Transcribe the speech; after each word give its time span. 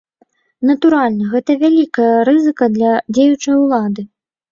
Натуральна, 0.69 1.27
гэта 1.33 1.55
вялікая 1.63 2.15
рызыка 2.29 2.71
для 2.79 2.91
дзеючай 3.19 3.55
улады. 3.67 4.07